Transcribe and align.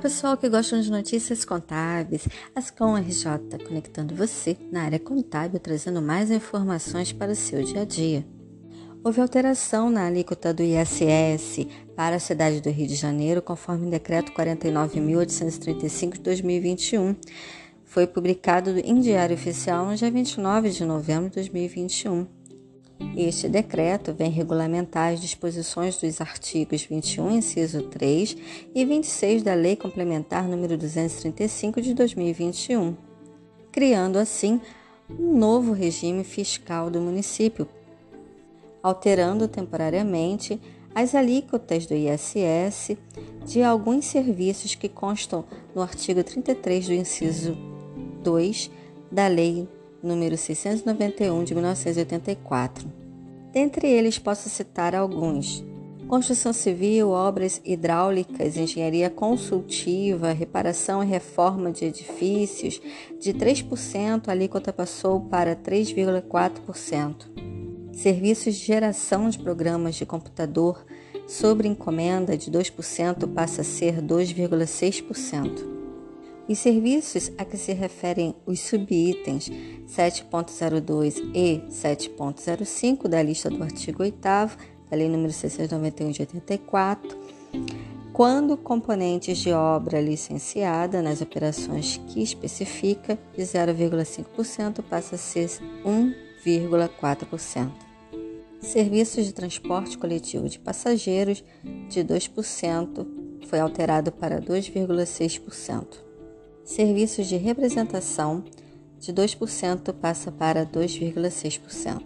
pessoal 0.00 0.36
que 0.36 0.48
gostam 0.48 0.80
de 0.80 0.90
notícias 0.90 1.44
contábeis, 1.44 2.28
Ascom 2.54 2.96
RJ 2.96 3.58
conectando 3.66 4.14
você 4.14 4.56
na 4.70 4.84
área 4.84 4.98
contábil, 4.98 5.58
trazendo 5.58 6.00
mais 6.00 6.30
informações 6.30 7.12
para 7.12 7.32
o 7.32 7.34
seu 7.34 7.64
dia 7.64 7.82
a 7.82 7.84
dia. 7.84 8.24
Houve 9.02 9.20
alteração 9.20 9.90
na 9.90 10.06
alíquota 10.06 10.54
do 10.54 10.62
ISS 10.62 11.66
para 11.96 12.14
a 12.14 12.20
cidade 12.20 12.60
do 12.60 12.70
Rio 12.70 12.86
de 12.86 12.94
Janeiro, 12.94 13.42
conforme 13.42 13.88
o 13.88 13.90
decreto 13.90 14.30
49.835 14.32 16.12
de 16.12 16.20
2021. 16.20 17.16
Foi 17.84 18.06
publicado 18.06 18.78
em 18.78 19.00
Diário 19.00 19.34
Oficial 19.34 19.84
no 19.84 19.96
dia 19.96 20.12
29 20.12 20.70
de 20.70 20.84
novembro 20.84 21.28
de 21.28 21.34
2021. 21.34 22.41
Este 23.16 23.48
decreto 23.48 24.14
vem 24.14 24.30
regulamentar 24.30 25.12
as 25.12 25.20
disposições 25.20 25.98
dos 25.98 26.20
artigos 26.20 26.84
21, 26.84 27.30
inciso 27.30 27.82
3 27.82 28.36
e 28.74 28.84
26 28.84 29.42
da 29.42 29.54
Lei 29.54 29.76
Complementar 29.76 30.48
número 30.48 30.78
235 30.78 31.82
de 31.82 31.92
2021, 31.92 32.96
criando 33.70 34.16
assim 34.18 34.60
um 35.10 35.36
novo 35.36 35.72
regime 35.72 36.24
fiscal 36.24 36.88
do 36.88 37.00
município, 37.00 37.68
alterando 38.82 39.46
temporariamente 39.46 40.58
as 40.94 41.14
alíquotas 41.14 41.86
do 41.86 41.94
ISS 41.94 42.96
de 43.44 43.62
alguns 43.62 44.06
serviços 44.06 44.74
que 44.74 44.88
constam 44.88 45.44
no 45.74 45.82
artigo 45.82 46.24
33 46.24 46.86
do 46.86 46.94
inciso 46.94 47.56
2 48.22 48.70
da 49.10 49.26
Lei 49.26 49.68
número 50.02 50.36
691 50.36 51.44
de 51.44 51.54
1984. 51.54 53.01
Dentre 53.52 53.86
eles 53.86 54.18
posso 54.18 54.48
citar 54.48 54.94
alguns: 54.94 55.62
construção 56.08 56.52
civil, 56.52 57.10
obras 57.10 57.60
hidráulicas, 57.64 58.56
engenharia 58.56 59.10
consultiva, 59.10 60.32
reparação 60.32 61.02
e 61.02 61.06
reforma 61.06 61.70
de 61.70 61.84
edifícios, 61.84 62.80
de 63.20 63.34
3% 63.34 64.28
a 64.28 64.32
alíquota 64.32 64.72
passou 64.72 65.20
para 65.20 65.54
3,4%. 65.54 67.30
Serviços 67.92 68.54
de 68.54 68.64
geração 68.64 69.28
de 69.28 69.38
programas 69.38 69.96
de 69.96 70.06
computador 70.06 70.82
sobre 71.28 71.68
encomenda 71.68 72.36
de 72.36 72.50
2% 72.50 73.32
passa 73.34 73.60
a 73.60 73.64
ser 73.64 74.00
2,6%. 74.00 75.71
Os 76.48 76.58
serviços 76.58 77.30
a 77.38 77.44
que 77.44 77.56
se 77.56 77.72
referem 77.72 78.34
os 78.44 78.60
subitens 78.60 79.48
7.02 79.88 81.18
e 81.34 81.62
7.05 81.70 83.06
da 83.08 83.22
lista 83.22 83.48
do 83.48 83.62
artigo 83.62 84.02
8 84.02 84.18
da 84.18 84.50
Lei 84.90 85.08
nº 85.08 85.30
691 85.30 86.10
de 86.10 86.22
84, 86.22 87.18
quando 88.12 88.56
componentes 88.56 89.38
de 89.38 89.52
obra 89.52 90.00
licenciada 90.00 91.00
nas 91.00 91.22
operações 91.22 91.98
que 92.08 92.22
especifica 92.22 93.18
de 93.34 93.42
0,5% 93.42 94.82
passa 94.82 95.14
a 95.14 95.18
ser 95.18 95.48
1,4%. 95.84 97.70
Serviços 98.60 99.24
de 99.24 99.32
transporte 99.32 99.96
coletivo 99.96 100.48
de 100.48 100.58
passageiros 100.58 101.42
de 101.88 102.04
2% 102.04 103.06
foi 103.46 103.60
alterado 103.60 104.12
para 104.12 104.40
2,6%. 104.40 106.11
Serviços 106.64 107.26
de 107.26 107.36
representação 107.36 108.44
de 108.98 109.12
2% 109.12 109.92
passa 109.94 110.30
para 110.30 110.64
2,6%. 110.64 112.02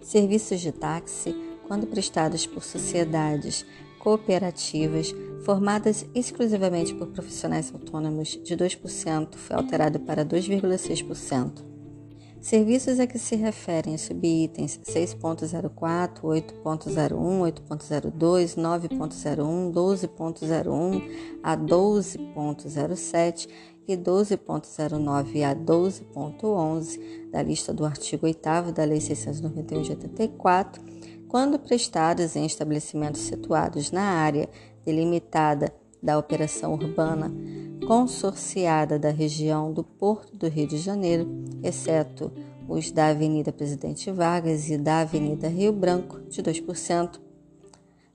Serviços 0.00 0.60
de 0.60 0.72
táxi, 0.72 1.34
quando 1.68 1.86
prestados 1.86 2.44
por 2.44 2.64
sociedades 2.64 3.64
cooperativas 4.00 5.14
formadas 5.44 6.04
exclusivamente 6.12 6.92
por 6.92 7.08
profissionais 7.08 7.72
autônomos, 7.72 8.30
de 8.42 8.56
2% 8.56 9.36
foi 9.36 9.56
alterado 9.56 10.00
para 10.00 10.24
2,6%. 10.24 11.71
Serviços 12.42 12.98
a 12.98 13.06
que 13.06 13.20
se 13.20 13.36
referem 13.36 13.94
os 13.94 14.00
subitens 14.00 14.80
6.04, 14.84 16.22
8.01, 16.22 17.12
8.02, 17.70 18.56
9.01, 18.56 19.72
12.01 19.72 21.38
a 21.40 21.56
12.07 21.56 23.48
e 23.86 23.96
12.09 23.96 25.42
a 25.44 25.54
12.11 25.54 27.30
da 27.30 27.42
lista 27.44 27.72
do 27.72 27.84
artigo 27.84 28.26
8 28.26 28.72
da 28.74 28.84
Lei 28.84 29.00
691 29.00 29.82
de 29.82 29.90
84, 29.92 30.82
quando 31.28 31.60
prestados 31.60 32.34
em 32.34 32.44
estabelecimentos 32.44 33.20
situados 33.20 33.92
na 33.92 34.02
área 34.02 34.48
delimitada 34.84 35.72
da 36.02 36.18
operação 36.18 36.74
urbana 36.74 37.32
consorciada 37.86 38.98
da 38.98 39.10
região 39.10 39.72
do 39.72 39.82
Porto 39.82 40.36
do 40.36 40.48
Rio 40.48 40.66
de 40.66 40.78
Janeiro, 40.78 41.28
exceto 41.62 42.32
os 42.68 42.90
da 42.90 43.08
Avenida 43.08 43.52
Presidente 43.52 44.10
Vargas 44.10 44.68
e 44.70 44.78
da 44.78 45.00
Avenida 45.00 45.48
Rio 45.48 45.72
Branco, 45.72 46.20
de 46.28 46.42
2%, 46.42 47.20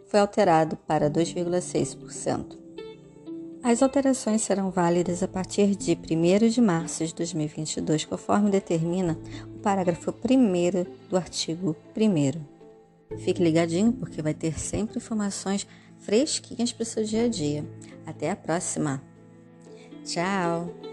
foi 0.08 0.20
alterado 0.20 0.78
para 0.78 1.10
2,6%. 1.10 2.58
As 3.62 3.82
alterações 3.82 4.42
serão 4.44 4.72
válidas 4.72 5.22
a 5.22 5.28
partir 5.28 5.76
de 5.76 5.92
1 5.92 6.48
de 6.48 6.62
março 6.62 7.06
de 7.06 7.14
2022, 7.14 8.06
conforme 8.06 8.50
determina 8.50 9.20
o 9.54 9.60
parágrafo 9.60 10.12
1 10.12 11.10
do 11.10 11.18
artigo 11.18 11.76
1. 11.96 13.18
Fique 13.18 13.44
ligadinho 13.44 13.92
porque 13.92 14.22
vai 14.22 14.34
ter 14.34 14.58
sempre 14.58 14.98
informações 14.98 15.68
fresquinhas 16.00 16.72
para 16.72 16.84
o 16.84 16.86
seu 16.86 17.04
dia 17.04 17.26
a 17.26 17.28
dia. 17.28 17.66
Até 18.06 18.32
a 18.32 18.36
próxima! 18.36 19.02
Ciao! 20.08 20.87